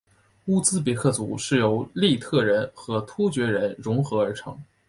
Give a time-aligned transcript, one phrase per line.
[0.45, 4.59] 乌兹别克族是由粟特人和突厥人溶合而成。